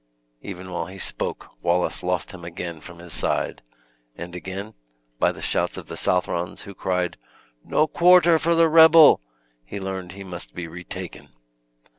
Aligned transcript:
Even 0.41 0.71
while 0.71 0.87
he 0.87 0.97
spoke 0.97 1.49
Wallace 1.61 2.01
lost 2.01 2.31
him 2.31 2.43
again 2.43 2.81
from 2.81 2.97
his 2.97 3.13
side; 3.13 3.61
and 4.15 4.35
again, 4.35 4.73
by 5.19 5.31
the 5.31 5.43
shouts 5.43 5.77
of 5.77 5.85
the 5.85 5.95
Southrons, 5.95 6.61
who 6.63 6.73
cried, 6.73 7.17
"No 7.63 7.85
quarter 7.85 8.39
for 8.39 8.55
the 8.55 8.67
rebel!" 8.67 9.21
he 9.63 9.79
learned 9.79 10.13
he 10.13 10.23
must 10.23 10.55
be 10.55 10.67
retaken. 10.67 11.29